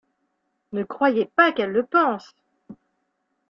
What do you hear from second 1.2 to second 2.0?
pas qu’elle le